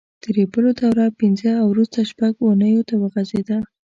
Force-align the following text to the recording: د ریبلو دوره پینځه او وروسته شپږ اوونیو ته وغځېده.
د 0.23 0.23
ریبلو 0.37 0.69
دوره 0.79 1.05
پینځه 1.19 1.51
او 1.61 1.67
وروسته 1.73 1.99
شپږ 2.11 2.33
اوونیو 2.39 2.87
ته 2.89 2.95
وغځېده. 3.01 3.57